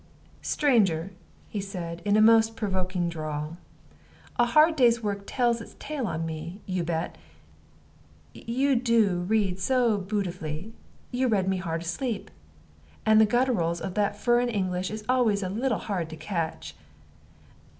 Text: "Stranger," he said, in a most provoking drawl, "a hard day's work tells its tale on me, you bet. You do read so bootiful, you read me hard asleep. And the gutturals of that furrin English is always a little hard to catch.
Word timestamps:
"Stranger," 0.41 1.11
he 1.47 1.61
said, 1.61 2.01
in 2.05 2.17
a 2.17 2.21
most 2.21 2.55
provoking 2.55 3.07
drawl, 3.07 3.57
"a 4.37 4.47
hard 4.47 4.75
day's 4.75 5.03
work 5.03 5.25
tells 5.27 5.61
its 5.61 5.75
tale 5.77 6.07
on 6.07 6.25
me, 6.25 6.59
you 6.65 6.83
bet. 6.83 7.19
You 8.33 8.75
do 8.75 9.19
read 9.27 9.59
so 9.59 9.99
bootiful, 9.99 10.71
you 11.11 11.27
read 11.27 11.47
me 11.47 11.57
hard 11.57 11.83
asleep. 11.83 12.31
And 13.05 13.21
the 13.21 13.27
gutturals 13.27 13.79
of 13.79 13.93
that 13.93 14.17
furrin 14.17 14.49
English 14.49 14.89
is 14.89 15.05
always 15.07 15.43
a 15.43 15.49
little 15.49 15.77
hard 15.77 16.09
to 16.09 16.15
catch. 16.15 16.75